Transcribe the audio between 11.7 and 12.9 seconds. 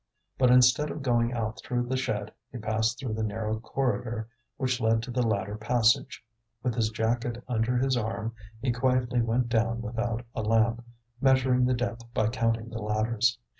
depth by counting the